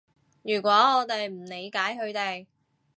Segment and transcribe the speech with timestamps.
[0.41, 2.47] 如果我哋唔理解佢哋